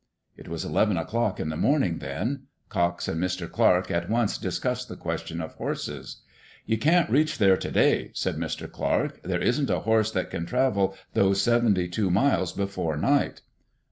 [0.35, 2.47] It was eleven o'clock in the morning then.
[2.69, 3.47] Cox and Mr.
[3.47, 6.23] Clarke at once discussed the question of horses.
[6.65, 8.67] "You can't reach there today," said Mr.
[8.67, 9.21] Clarke.
[9.21, 13.41] "There isn't a horse that can travel those seventy two miles before night."